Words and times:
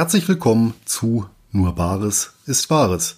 Herzlich 0.00 0.26
willkommen 0.28 0.72
zu 0.86 1.26
Nur 1.52 1.74
Bares 1.74 2.32
ist 2.46 2.70
Wahres, 2.70 3.16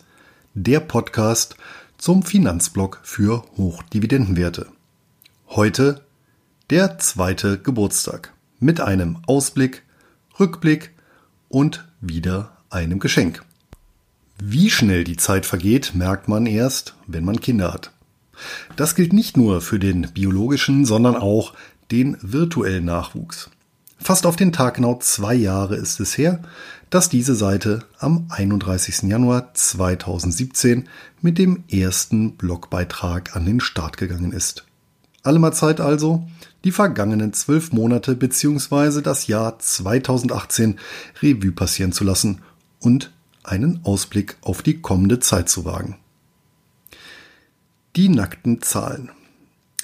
der 0.55 0.81
Podcast 0.81 1.55
zum 1.97 2.25
Finanzblock 2.25 2.99
für 3.05 3.45
Hochdividendenwerte. 3.57 4.67
Heute 5.51 6.05
der 6.71 6.99
zweite 6.99 7.57
Geburtstag 7.57 8.35
mit 8.59 8.81
einem 8.81 9.19
Ausblick, 9.29 9.85
Rückblick 10.41 10.91
und 11.49 11.87
wieder 12.01 12.57
einem 12.69 12.99
Geschenk. 12.99 13.45
Wie 14.43 14.69
schnell 14.69 15.05
die 15.05 15.17
Zeit 15.17 15.47
vergeht, 15.47 15.95
merkt 15.95 16.27
man 16.27 16.47
erst, 16.47 16.97
wenn 17.07 17.25
man 17.25 17.41
Kinder 17.41 17.73
hat. 17.73 17.93
Das 18.75 18.97
gilt 18.97 19.13
nicht 19.13 19.37
nur 19.37 19.61
für 19.61 19.79
den 19.79 20.09
biologischen, 20.13 20.85
sondern 20.85 21.15
auch 21.15 21.55
den 21.93 22.17
virtuellen 22.23 22.87
Nachwuchs. 22.87 23.51
Fast 24.03 24.27
auf 24.27 24.35
den 24.35 24.53
Tag 24.53 24.75
genau 24.75 24.99
zwei 24.99 25.33
Jahre 25.33 25.77
ist 25.77 26.01
es 26.01 26.19
her, 26.19 26.41
dass 26.91 27.09
diese 27.09 27.37
Seite 27.37 27.85
am 28.01 28.27
31. 28.31 29.03
Januar 29.03 29.55
2017 29.55 30.89
mit 31.21 31.39
dem 31.39 31.63
ersten 31.71 32.37
Blogbeitrag 32.37 33.37
an 33.37 33.47
den 33.47 33.61
Start 33.61 33.99
gegangen 33.99 34.33
ist. 34.33 34.65
Allemal 35.23 35.53
Zeit 35.53 35.81
also, 35.81 36.27
die 36.65 36.73
vergangenen 36.73 37.33
zwölf 37.33 37.71
Monate 37.71 38.17
bzw. 38.17 39.03
das 39.03 39.29
Jahr 39.29 39.61
2018 39.61 40.81
Revue 41.23 41.53
passieren 41.53 41.93
zu 41.93 42.03
lassen 42.03 42.41
und 42.81 43.13
einen 43.45 43.85
Ausblick 43.85 44.37
auf 44.41 44.63
die 44.63 44.81
kommende 44.81 45.21
Zeit 45.21 45.49
zu 45.49 45.65
wagen. 45.65 45.97
Die 47.95 48.09
nackten 48.09 48.63
Zahlen. 48.63 49.11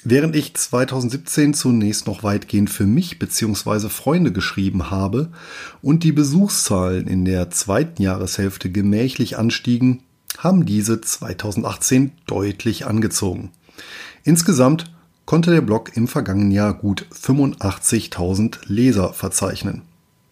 Während 0.03 0.35
ich 0.35 0.53
2017 0.53 1.53
zunächst 1.53 2.07
noch 2.07 2.23
weitgehend 2.23 2.69
für 2.69 2.85
mich 2.85 3.19
bzw. 3.19 3.89
Freunde 3.89 4.31
geschrieben 4.31 4.89
habe 4.89 5.29
und 5.81 6.03
die 6.03 6.13
Besuchszahlen 6.13 7.05
in 7.05 7.25
der 7.25 7.49
zweiten 7.49 8.01
Jahreshälfte 8.01 8.71
gemächlich 8.71 9.37
anstiegen, 9.37 10.03
haben 10.37 10.65
diese 10.65 11.01
2018 11.01 12.13
deutlich 12.27 12.85
angezogen. 12.85 13.51
Insgesamt 14.23 14.85
konnte 15.25 15.51
der 15.51 15.61
Blog 15.61 15.95
im 15.95 16.07
vergangenen 16.07 16.51
Jahr 16.51 16.73
gut 16.73 17.05
85.000 17.13 18.59
Leser 18.67 19.11
verzeichnen. 19.11 19.81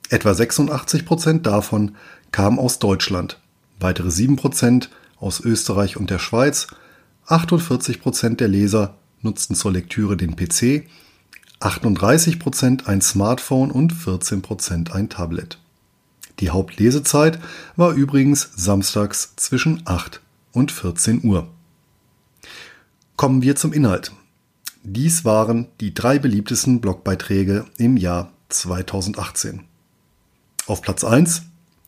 Etwa 0.09 0.33
86 0.33 1.05
Prozent 1.05 1.45
davon 1.45 1.95
kamen 2.31 2.57
aus 2.57 2.79
Deutschland, 2.79 3.39
weitere 3.79 4.11
7 4.11 4.37
Prozent 4.37 4.89
aus 5.19 5.41
Österreich 5.41 5.97
und 5.97 6.09
der 6.09 6.19
Schweiz, 6.19 6.67
48 7.25 8.01
Prozent 8.01 8.39
der 8.39 8.47
Leser 8.47 8.95
nutzten 9.27 9.55
zur 9.55 9.71
Lektüre 9.71 10.17
den 10.17 10.35
PC, 10.35 10.87
38% 11.59 12.85
ein 12.85 13.01
Smartphone 13.01 13.71
und 13.71 13.93
14% 13.93 14.91
ein 14.91 15.09
Tablet. 15.09 15.59
Die 16.39 16.49
Hauptlesezeit 16.49 17.39
war 17.75 17.93
übrigens 17.93 18.49
samstags 18.55 19.35
zwischen 19.35 19.81
8 19.85 20.21
und 20.51 20.71
14 20.71 21.23
Uhr. 21.23 21.47
Kommen 23.15 23.41
wir 23.41 23.55
zum 23.55 23.73
Inhalt. 23.73 24.11
Dies 24.83 25.25
waren 25.25 25.67
die 25.81 25.93
drei 25.93 26.19
beliebtesten 26.19 26.79
Blogbeiträge 26.79 27.65
im 27.77 27.97
Jahr 27.97 28.31
2018. 28.49 29.63
Auf 30.67 30.81
Platz 30.81 31.03
1 31.03 31.41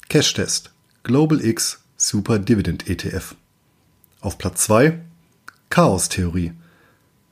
Cash 0.10 0.34
Test 0.34 0.72
Global 1.04 1.44
X 1.44 1.80
Super 1.96 2.40
Dividend 2.40 2.90
ETF. 2.90 3.36
Auf 4.22 4.38
Platz 4.38 4.64
2 4.64 5.00
Chaos 5.70 6.10
Theorie 6.10 6.54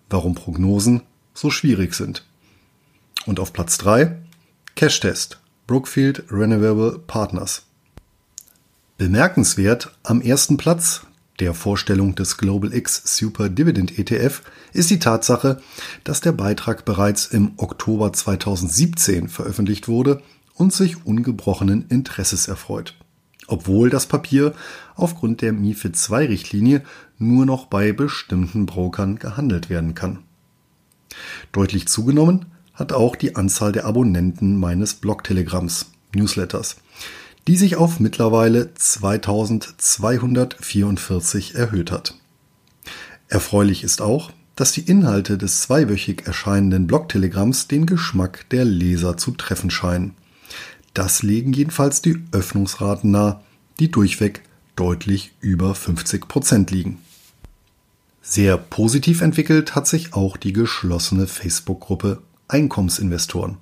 warum 0.09 0.35
Prognosen 0.35 1.01
so 1.34 1.50
schwierig 1.50 1.94
sind. 1.94 2.25
Und 3.25 3.40
auf 3.40 3.53
Platz 3.53 3.78
3 3.78 4.18
Cash 4.75 5.00
Test 5.00 5.40
Brookfield 5.66 6.23
Renewable 6.31 7.00
Partners. 7.00 7.63
Bemerkenswert 8.97 9.91
am 10.03 10.22
ersten 10.22 10.57
Platz 10.57 11.01
der 11.40 11.53
Vorstellung 11.53 12.16
des 12.16 12.38
Global 12.38 12.73
X 12.73 13.01
Super 13.06 13.50
Dividend 13.50 14.00
ETF 14.00 14.41
ist 14.73 14.90
die 14.90 14.97
Tatsache, 14.97 15.62
dass 16.03 16.22
der 16.22 16.31
Beitrag 16.31 16.84
bereits 16.84 17.28
im 17.28 17.51
Oktober 17.57 18.12
2017 18.12 19.28
veröffentlicht 19.28 19.88
wurde 19.88 20.23
und 20.56 20.73
sich 20.73 21.06
ungebrochenen 21.06 21.85
Interesses 21.90 22.47
erfreut. 22.47 22.96
Obwohl 23.46 23.91
das 23.91 24.07
Papier 24.07 24.53
aufgrund 24.97 25.41
der 25.41 25.53
MIFID 25.53 25.97
II-Richtlinie 26.09 26.84
nur 27.18 27.46
noch 27.46 27.68
bei 27.68 27.94
bestimmten 27.94 28.66
Brokern 28.66 29.18
gehandelt 29.18 29.69
werden 29.69 29.96
kann. 29.96 30.19
Deutlich 31.52 31.88
zugenommen 31.88 32.46
hat 32.74 32.94
auch 32.94 33.16
die 33.16 33.35
Anzahl 33.35 33.72
der 33.72 33.85
Abonnenten 33.85 34.59
meines 34.59 34.96
Blog-Telegramms, 34.96 35.91
Newsletters, 36.13 36.78
die 37.47 37.56
sich 37.56 37.75
auf 37.78 38.00
mittlerweile 38.00 38.74
2244 38.74 41.53
erhöht 41.56 41.91
hat. 41.91 42.16
Erfreulich 43.29 43.84
ist 43.84 44.02
auch, 44.02 44.31
dass 44.56 44.72
die 44.72 44.81
Inhalte 44.81 45.38
des 45.38 45.62
zweiwöchig 45.62 46.25
erscheinenden 46.25 46.88
Blog-Telegramms 46.88 47.68
den 47.68 47.85
Geschmack 47.85 48.50
der 48.50 48.66
Leser 48.66 49.16
zu 49.18 49.29
treffen 49.31 49.69
scheinen. 49.69 50.16
Das 50.94 51.24
legen 51.24 51.53
jedenfalls 51.53 52.02
die 52.02 52.24
Öffnungsraten 52.31 53.12
nahe, 53.12 53.41
die 53.79 53.91
durchweg 53.91 54.41
deutlich 54.78 55.34
über 55.42 55.76
50 55.76 56.30
Prozent 56.30 56.72
liegen. 56.72 57.00
Sehr 58.22 58.58
positiv 58.58 59.20
entwickelt 59.22 59.76
hat 59.76 59.88
sich 59.88 60.14
auch 60.14 60.38
die 60.38 60.54
geschlossene 60.54 61.28
Facebook-Gruppe 61.28 62.22
Einkommensinvestoren, 62.48 63.58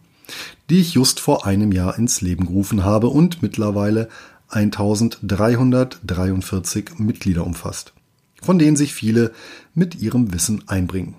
die 0.70 0.80
ich 0.80 0.94
just 0.94 1.20
vor 1.20 1.46
einem 1.46 1.72
Jahr 1.72 1.98
ins 1.98 2.22
Leben 2.22 2.46
gerufen 2.46 2.84
habe 2.84 3.08
und 3.08 3.42
mittlerweile 3.42 4.10
1343 4.50 7.00
Mitglieder 7.00 7.44
umfasst, 7.46 7.94
von 8.42 8.60
denen 8.60 8.78
sich 8.78 8.94
viele 8.94 9.32
mit 9.74 9.96
ihrem 9.96 10.34
Wissen 10.34 10.68
einbringen. 10.68 11.16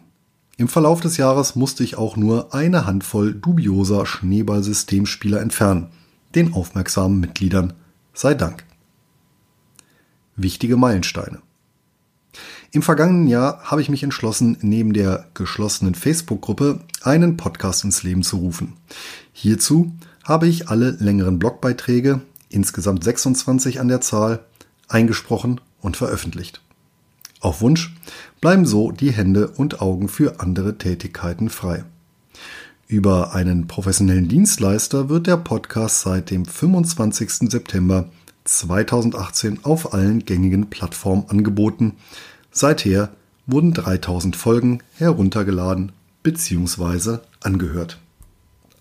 Im 0.58 0.68
Verlauf 0.68 1.00
des 1.00 1.16
Jahres 1.16 1.54
musste 1.54 1.84
ich 1.84 1.96
auch 1.96 2.16
nur 2.16 2.54
eine 2.54 2.86
Handvoll 2.86 3.34
dubioser 3.34 4.06
Schneeballsystemspieler 4.06 5.40
entfernen, 5.40 5.88
den 6.34 6.54
aufmerksamen 6.54 7.20
Mitgliedern 7.20 7.74
sei 8.14 8.34
Dank 8.34 8.64
wichtige 10.36 10.76
Meilensteine. 10.76 11.40
Im 12.70 12.82
vergangenen 12.82 13.26
Jahr 13.26 13.62
habe 13.64 13.80
ich 13.80 13.88
mich 13.88 14.02
entschlossen, 14.02 14.58
neben 14.60 14.92
der 14.92 15.26
geschlossenen 15.34 15.94
Facebook-Gruppe 15.94 16.80
einen 17.02 17.36
Podcast 17.36 17.84
ins 17.84 18.02
Leben 18.02 18.22
zu 18.22 18.36
rufen. 18.36 18.74
Hierzu 19.32 19.92
habe 20.24 20.46
ich 20.48 20.68
alle 20.68 20.90
längeren 20.90 21.38
Blogbeiträge, 21.38 22.20
insgesamt 22.50 23.04
26 23.04 23.80
an 23.80 23.88
der 23.88 24.00
Zahl, 24.00 24.44
eingesprochen 24.88 25.60
und 25.80 25.96
veröffentlicht. 25.96 26.60
Auf 27.40 27.60
Wunsch 27.60 27.94
bleiben 28.40 28.66
so 28.66 28.90
die 28.90 29.12
Hände 29.12 29.48
und 29.48 29.80
Augen 29.80 30.08
für 30.08 30.40
andere 30.40 30.78
Tätigkeiten 30.78 31.48
frei. 31.48 31.84
Über 32.88 33.34
einen 33.34 33.66
professionellen 33.66 34.28
Dienstleister 34.28 35.08
wird 35.08 35.26
der 35.26 35.36
Podcast 35.36 36.02
seit 36.02 36.30
dem 36.30 36.44
25. 36.44 37.50
September 37.50 38.08
2018 38.46 39.60
auf 39.64 39.92
allen 39.92 40.24
gängigen 40.24 40.70
Plattformen 40.70 41.26
angeboten. 41.28 41.96
Seither 42.50 43.10
wurden 43.46 43.72
3000 43.72 44.36
Folgen 44.36 44.82
heruntergeladen 44.96 45.92
bzw. 46.22 47.18
angehört. 47.40 47.98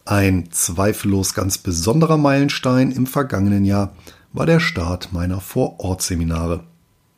Ein 0.05 0.51
zweifellos 0.51 1.33
ganz 1.33 1.57
besonderer 1.57 2.17
Meilenstein 2.17 2.91
im 2.91 3.07
vergangenen 3.07 3.65
Jahr 3.65 3.95
war 4.33 4.45
der 4.45 4.59
Start 4.59 5.13
meiner 5.13 5.41
Vorortseminare. 5.41 6.63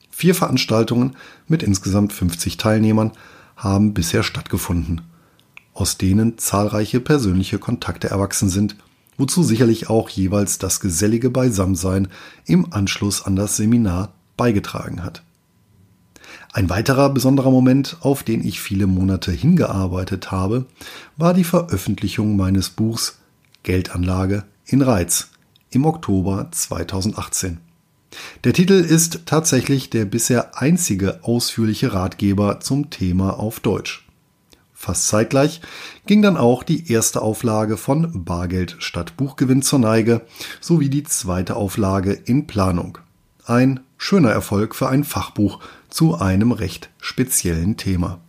Vier 0.10 0.34
Veranstaltungen 0.34 1.16
mit 1.48 1.64
insgesamt 1.64 2.14
50 2.14 2.58
Teilnehmern 2.58 3.12
haben 3.56 3.94
bisher 3.94 4.24
stattgefunden, 4.24 5.02
aus 5.74 5.98
denen 5.98 6.38
zahlreiche 6.38 7.00
persönliche 7.00 7.60
Kontakte 7.60 8.10
erwachsen 8.10 8.50
sind 8.50 8.78
wozu 9.18 9.44
sicherlich 9.44 9.90
auch 9.90 10.10
jeweils 10.10 10.60
das 10.60 10.80
gesellige 10.80 11.30
Beisammensein 11.30 12.08
im 12.46 12.72
Anschluss 12.72 13.24
an 13.24 13.36
das 13.36 13.58
Seminar 13.58 14.14
beigetragen 14.36 15.04
hat. 15.04 15.24
Ein 16.54 16.70
weiterer 16.70 17.10
besonderer 17.10 17.52
Moment, 17.52 17.98
auf 18.02 18.24
den 18.24 18.46
ich 18.46 18.62
viele 18.62 18.88
Monate 18.88 19.32
hingearbeitet 19.32 20.32
habe, 20.32 20.66
war 21.16 21.34
die 21.34 21.44
Veröffentlichung 21.44 22.36
meines 22.36 22.70
Buchs 22.70 23.20
Geldanlage 23.64 24.44
in 24.66 24.82
Reiz 24.82 25.30
im 25.70 25.86
Oktober 25.86 26.48
2018. 26.52 27.60
Der 28.44 28.54
Titel 28.54 28.74
ist 28.74 29.22
tatsächlich 29.26 29.90
der 29.90 30.06
bisher 30.06 30.58
einzige 30.58 31.24
ausführliche 31.24 31.94
Ratgeber 31.94 32.60
zum 32.60 32.90
Thema 32.90 33.40
auf 33.40 33.60
Deutsch. 33.60 34.07
Fast 34.80 35.08
zeitgleich 35.08 35.60
ging 36.06 36.22
dann 36.22 36.38
auch 36.38 36.62
die 36.62 36.92
erste 36.92 37.24
Auflage 37.24 37.78
von 37.78 38.24
Bargeld 38.24 38.76
statt 38.78 39.18
Buchgewinn 39.18 39.64
zur 39.64 39.80
Neige 39.80 40.22
sowie 40.62 40.88
die 40.88 41.04
zweite 41.04 41.56
Auflage 41.56 42.14
in 42.14 42.46
Planung. 42.46 43.00
Ein 43.44 43.80
schöner 43.98 44.30
Erfolg 44.30 44.76
für 44.76 44.88
ein 44.88 45.04
Fachbuch 45.04 45.60
zu 45.90 46.16
einem 46.20 46.52
recht 46.52 46.92
speziellen 47.02 47.76
Thema. 47.76 48.20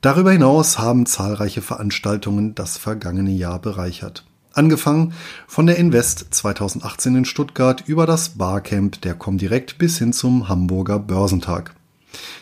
Darüber 0.00 0.30
hinaus 0.30 0.78
haben 0.78 1.06
zahlreiche 1.06 1.60
Veranstaltungen 1.60 2.54
das 2.54 2.78
vergangene 2.78 3.32
Jahr 3.32 3.58
bereichert. 3.58 4.24
Angefangen 4.52 5.12
von 5.48 5.66
der 5.66 5.76
Invest 5.76 6.32
2018 6.32 7.16
in 7.16 7.24
Stuttgart 7.24 7.82
über 7.88 8.06
das 8.06 8.30
Barcamp 8.30 9.00
der 9.00 9.14
Comdirect 9.14 9.76
bis 9.76 9.98
hin 9.98 10.12
zum 10.12 10.48
Hamburger 10.48 11.00
Börsentag. 11.00 11.73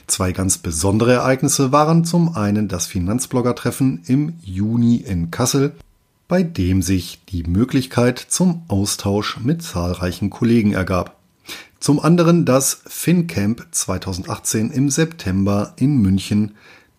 Zwei 0.06 0.32
ganz 0.32 0.58
besondere 0.58 1.12
Ereignisse 1.12 1.72
waren 1.72 2.04
zum 2.04 2.36
einen 2.36 2.68
das 2.68 2.86
Finanzblogger-Treffen 2.86 4.02
im 4.06 4.34
Juni 4.42 4.96
in 4.96 5.30
Kassel, 5.30 5.74
bei 6.28 6.42
dem 6.42 6.82
sich 6.82 7.20
die 7.28 7.42
Möglichkeit 7.42 8.18
zum 8.18 8.62
Austausch 8.68 9.38
mit 9.40 9.62
zahlreichen 9.62 10.30
Kollegen 10.30 10.72
ergab. 10.72 11.16
Zum 11.78 11.98
anderen 12.00 12.44
das 12.44 12.82
FinCamp 12.86 13.66
2018 13.70 14.70
im 14.70 14.88
September 14.88 15.74
in 15.76 15.96
München, 15.98 16.54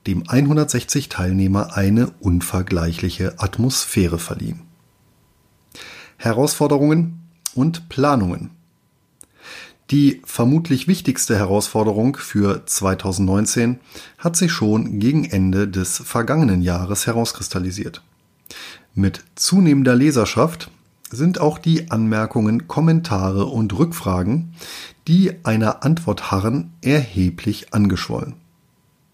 dem 0.08 0.28
160 0.28 1.10
Teilnehmer 1.10 1.76
eine 1.78 2.12
unvergleichliche 2.20 3.36
Atmosphäre 3.38 4.20
verliehen. 4.20 4.62
Herausforderungen 6.18 7.22
und 7.56 7.90
Planungen. 7.90 8.52
Die 9.92 10.22
vermutlich 10.26 10.88
wichtigste 10.88 11.38
Herausforderung 11.38 12.16
für 12.16 12.66
2019 12.66 13.80
hat 14.18 14.36
sich 14.36 14.52
schon 14.52 15.00
gegen 15.00 15.26
Ende 15.26 15.68
des 15.68 15.98
vergangenen 15.98 16.62
Jahres 16.62 17.06
herauskristallisiert. 17.06 18.02
Mit 18.96 19.24
zunehmender 19.36 19.96
Leserschaft 19.96 20.72
sind 21.12 21.40
auch 21.40 21.58
die 21.58 21.92
Anmerkungen, 21.92 22.68
Kommentare 22.68 23.46
und 23.46 23.78
Rückfragen, 23.78 24.54
die 25.08 25.34
einer 25.44 25.84
Antwort 25.84 26.32
harren, 26.32 26.72
erheblich 26.82 27.74
angeschwollen. 27.74 28.36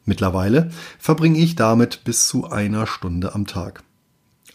Mittlerweile 0.06 0.72
verbringe 0.98 1.40
ich 1.40 1.56
damit 1.56 2.04
bis 2.04 2.28
zu 2.28 2.50
einer 2.50 2.88
Stunde 2.88 3.36
am 3.36 3.48
Tag. 3.48 3.84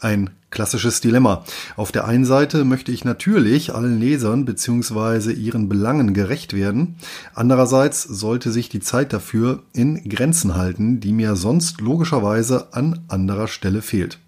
Ein 0.00 0.30
klassisches 0.54 1.02
Dilemma. 1.02 1.44
Auf 1.76 1.92
der 1.92 2.06
einen 2.06 2.24
Seite 2.24 2.64
möchte 2.64 2.92
ich 2.92 3.04
natürlich 3.04 3.74
allen 3.74 4.00
Lesern 4.00 4.46
bzw. 4.46 5.32
ihren 5.32 5.68
Belangen 5.68 6.14
gerecht 6.14 6.54
werden. 6.54 6.94
Andererseits 7.34 8.04
sollte 8.04 8.50
sich 8.50 8.70
die 8.70 8.80
Zeit 8.80 9.12
dafür 9.12 9.62
in 9.74 10.08
Grenzen 10.08 10.54
halten, 10.54 11.00
die 11.00 11.12
mir 11.12 11.36
sonst 11.36 11.82
logischerweise 11.82 12.72
an 12.72 13.00
anderer 13.08 13.48
Stelle 13.48 13.82
fehlt. 13.82 14.18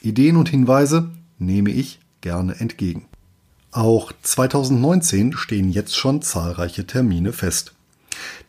Ideen 0.00 0.36
und 0.36 0.48
Hinweise 0.48 1.10
nehme 1.38 1.70
ich 1.70 2.00
gerne 2.20 2.58
entgegen. 2.58 3.06
Auch 3.72 4.12
2019 4.22 5.32
stehen 5.32 5.68
jetzt 5.68 5.96
schon 5.96 6.22
zahlreiche 6.22 6.86
Termine 6.86 7.32
fest. 7.32 7.74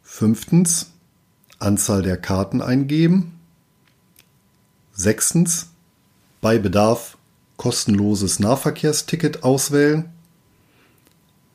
Fünftens, 0.02 0.90
Anzahl 1.60 2.02
der 2.02 2.16
Karten 2.16 2.62
eingeben. 2.62 3.38
Sechstens, 4.92 5.68
bei 6.40 6.58
Bedarf 6.58 7.16
kostenloses 7.56 8.38
Nahverkehrsticket 8.38 9.42
auswählen. 9.42 10.10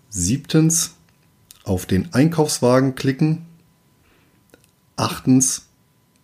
Siebtens, 0.09 0.95
auf 1.63 1.85
den 1.85 2.13
Einkaufswagen 2.13 2.95
klicken. 2.95 3.45
Achtens, 4.95 5.67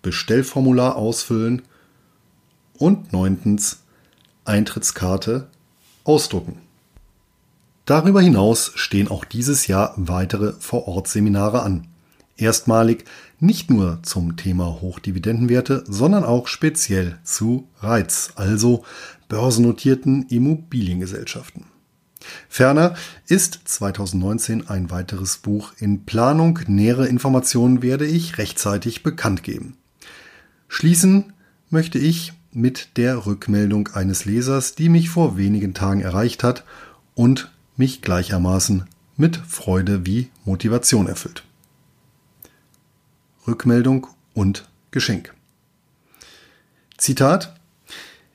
Bestellformular 0.01 0.95
ausfüllen. 0.95 1.63
Und 2.77 3.13
neuntens, 3.13 3.80
Eintrittskarte 4.45 5.48
ausdrucken. 6.04 6.62
Darüber 7.86 8.21
hinaus 8.21 8.71
stehen 8.75 9.07
auch 9.07 9.25
dieses 9.25 9.68
Jahr 9.68 9.94
weitere 9.95 10.54
Vorortseminare 10.54 11.63
an. 11.63 11.88
Erstmalig 12.37 13.05
nicht 13.39 13.69
nur 13.69 13.99
zum 14.03 14.35
Thema 14.35 14.79
Hochdividendenwerte, 14.81 15.83
sondern 15.87 16.23
auch 16.23 16.47
speziell 16.47 17.17
zu 17.23 17.67
Reiz, 17.79 18.31
also 18.35 18.83
börsennotierten 19.27 20.27
Immobiliengesellschaften. 20.29 21.65
Ferner 22.49 22.95
ist 23.27 23.61
2019 23.65 24.69
ein 24.69 24.89
weiteres 24.89 25.37
Buch 25.37 25.73
in 25.79 26.05
Planung. 26.05 26.59
Nähere 26.67 27.07
Informationen 27.07 27.81
werde 27.81 28.05
ich 28.05 28.37
rechtzeitig 28.37 29.03
bekannt 29.03 29.43
geben. 29.43 29.77
Schließen 30.67 31.33
möchte 31.69 31.99
ich 31.99 32.33
mit 32.51 32.97
der 32.97 33.25
Rückmeldung 33.25 33.89
eines 33.89 34.25
Lesers, 34.25 34.75
die 34.75 34.89
mich 34.89 35.09
vor 35.09 35.37
wenigen 35.37 35.73
Tagen 35.73 36.01
erreicht 36.01 36.43
hat 36.43 36.63
und 37.13 37.51
mich 37.77 38.01
gleichermaßen 38.01 38.85
mit 39.15 39.37
Freude 39.37 40.06
wie 40.06 40.29
Motivation 40.45 41.07
erfüllt. 41.07 41.46
Rückmeldung 43.47 44.07
und 44.33 44.68
Geschenk. 44.92 45.33
Zitat 46.97 47.57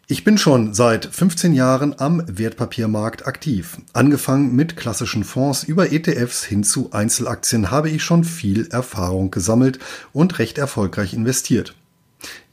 ich 0.09 0.25
bin 0.25 0.37
schon 0.37 0.75
seit 0.75 1.07
15 1.07 1.55
Jahren 1.55 1.99
am 1.99 2.23
Wertpapiermarkt 2.27 3.27
aktiv. 3.27 3.79
Angefangen 3.95 4.55
mit 4.55 4.77
klassischen 4.77 5.25
Fonds 5.25 5.65
über 5.65 5.91
ETFs 5.91 6.45
hin 6.45 6.65
zu 6.65 6.93
Einzelaktien 6.93 7.71
habe 7.71 7.89
ich 7.89 8.03
schon 8.03 8.23
viel 8.23 8.67
Erfahrung 8.67 9.31
gesammelt 9.31 9.79
und 10.13 10.39
recht 10.39 10.59
erfolgreich 10.59 11.15
investiert. 11.15 11.75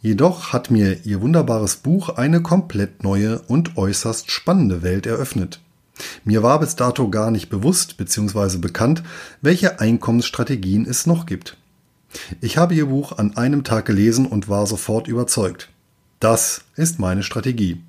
Jedoch 0.02 0.54
hat 0.54 0.72
mir 0.72 1.06
ihr 1.06 1.22
wunderbares 1.22 1.76
Buch 1.76 2.08
eine 2.08 2.42
komplett 2.42 3.04
neue 3.04 3.40
und 3.40 3.76
äußerst 3.76 4.32
spannende 4.32 4.82
Welt 4.82 5.06
eröffnet. 5.06 5.60
Mir 6.24 6.44
war 6.44 6.62
bis 6.62 6.78
dato 6.78 7.10
gar 7.10 7.30
nicht 7.30 7.50
bewusst 7.50 7.98
bzw. 7.98 8.58
bekannt, 8.60 9.04
welche 9.42 9.82
Einkommensstrategien 9.82 10.86
es 10.86 11.06
noch 11.06 11.26
gibt. 11.26 11.58
Ich 12.42 12.58
habe 12.58 12.74
Ihr 12.74 12.88
Buch 12.88 13.18
an 13.18 13.38
einem 13.38 13.64
Tag 13.64 13.86
gelesen 13.86 14.26
und 14.26 14.50
war 14.50 14.66
sofort 14.66 15.08
überzeugt. 15.08 15.70
Das 16.20 16.62
ist 16.76 17.00
meine 17.00 17.24
Strategie. 17.24 17.82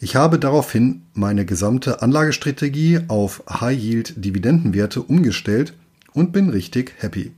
Ich 0.00 0.16
habe 0.16 0.38
daraufhin 0.38 1.02
meine 1.14 1.44
gesamte 1.44 2.02
Anlagestrategie 2.02 3.00
auf 3.08 3.42
High-Yield-Dividendenwerte 3.48 5.02
umgestellt 5.02 5.74
und 6.12 6.32
bin 6.32 6.50
richtig 6.50 6.94
happy. 6.98 7.32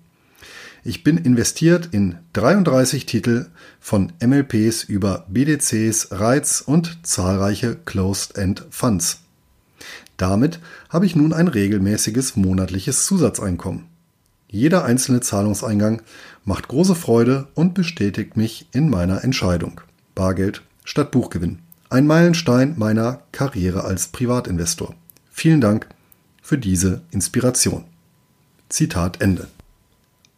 Ich 0.84 1.04
bin 1.04 1.18
investiert 1.18 1.88
in 1.92 2.16
33 2.34 3.04
Titel 3.04 3.46
von 3.80 4.12
MLPs 4.24 4.84
über 4.84 5.26
BDCs, 5.28 6.08
Reiz 6.12 6.62
und 6.64 7.06
zahlreiche 7.06 7.76
Closed-End 7.84 8.64
Funds. 8.70 9.20
Damit 10.16 10.60
habe 10.88 11.06
ich 11.06 11.16
nun 11.16 11.32
ein 11.32 11.48
regelmäßiges 11.48 12.36
monatliches 12.36 13.06
Zusatzeinkommen. 13.06 13.97
Jeder 14.50 14.84
einzelne 14.84 15.20
Zahlungseingang 15.20 16.02
macht 16.44 16.68
große 16.68 16.94
Freude 16.94 17.48
und 17.54 17.74
bestätigt 17.74 18.36
mich 18.36 18.66
in 18.72 18.88
meiner 18.88 19.22
Entscheidung. 19.22 19.80
Bargeld 20.14 20.62
statt 20.84 21.10
Buchgewinn. 21.10 21.58
Ein 21.90 22.06
Meilenstein 22.06 22.74
meiner 22.76 23.20
Karriere 23.32 23.84
als 23.84 24.08
Privatinvestor. 24.08 24.94
Vielen 25.30 25.60
Dank 25.60 25.86
für 26.42 26.58
diese 26.58 27.02
Inspiration. 27.10 27.84
Zitat 28.68 29.20
Ende. 29.20 29.48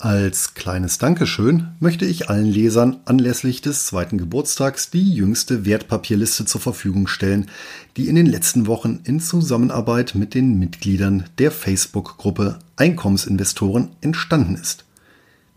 Als 0.02 0.54
kleines 0.54 0.97
Dankeschön 0.97 1.73
möchte 1.78 2.07
ich 2.07 2.30
allen 2.30 2.47
Lesern 2.47 3.00
anlässlich 3.04 3.61
des 3.61 3.85
zweiten 3.85 4.16
Geburtstags 4.16 4.88
die 4.88 5.12
jüngste 5.12 5.66
Wertpapierliste 5.66 6.47
zur 6.47 6.62
Verfügung 6.62 7.07
stellen, 7.07 7.50
die 7.99 8.09
in 8.09 8.14
den 8.14 8.25
letzten 8.25 8.66
Wochen 8.66 9.00
in 9.04 9.21
Zusammenarbeit 9.21 10.14
mit 10.14 10.33
den 10.33 10.59
Mitgliedern 10.59 11.25
der 11.37 11.50
Facebook-Gruppe 11.50 12.61
Einkommensinvestoren 12.76 13.90
entstanden 14.00 14.54
ist. 14.54 14.87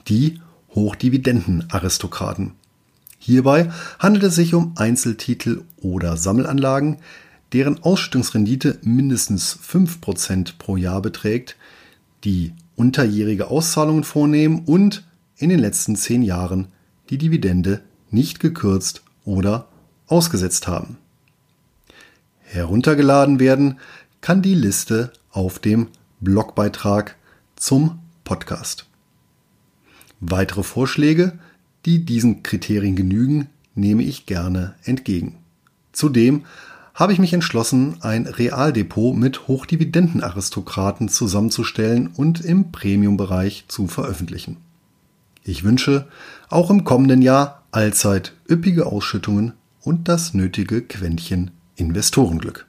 Die 0.10 0.42
Hochdividenden-Aristokraten. 0.76 2.52
Hierbei 3.20 3.72
handelt 3.98 4.26
es 4.26 4.36
sich 4.36 4.54
um 4.54 4.74
Einzeltitel 4.76 5.62
oder 5.78 6.18
Sammelanlagen, 6.18 6.98
deren 7.54 7.82
Ausschüttungsrendite 7.82 8.80
mindestens 8.82 9.58
5% 9.66 10.56
pro 10.58 10.76
Jahr 10.76 11.02
beträgt, 11.02 11.56
die 12.26 12.52
unterjährige 12.76 13.48
Auszahlungen 13.48 14.04
vornehmen 14.04 14.64
und 14.66 15.06
in 15.38 15.50
den 15.50 15.60
letzten 15.60 15.96
10 15.96 16.22
Jahren 16.24 16.68
die 17.10 17.18
Dividende 17.18 17.82
nicht 18.10 18.40
gekürzt 18.40 19.04
oder 19.26 19.68
ausgesetzt 20.08 20.68
haben. 20.68 20.98
Heruntergeladen 22.40 23.40
werden 23.40 23.80
kann 24.22 24.42
die 24.42 24.56
Liste 24.56 25.12
auf 25.32 25.60
dem 25.60 25.88
Blogbeitrag 26.20 27.16
zum 27.56 28.00
Podcast. 28.24 28.86
Weitere 30.20 30.64
Vorschläge 30.64 31.34
die 31.86 32.06
diesen 32.06 32.44
Kriterien 32.44 32.96
genügen, 32.96 33.50
nehme 33.76 34.04
ich 34.04 34.26
gerne 34.26 34.76
entgegen. 34.84 35.38
Zudem 35.92 36.44
habe 36.94 37.12
ich 37.14 37.20
mich 37.20 37.34
entschlossen, 37.34 37.98
ein 38.02 38.28
Realdepot 38.28 39.16
mit 39.16 39.48
Hochdividendenaristokraten 39.48 41.10
zusammenzustellen 41.10 42.08
und 42.08 42.42
im 42.42 42.72
Premium-Bereich 42.72 43.66
zu 43.68 43.88
veröffentlichen. 43.88 44.58
Ich 45.44 45.64
wünsche 45.64 46.08
auch 46.50 46.70
im 46.70 46.84
kommenden 46.84 47.22
Jahr 47.22 47.64
allzeit 47.72 48.34
üppige 48.50 48.86
Ausschüttungen 48.86 49.54
und 49.82 50.08
das 50.08 50.34
nötige 50.34 50.82
Quäntchen 50.82 51.52
Investorenglück. 51.76 52.68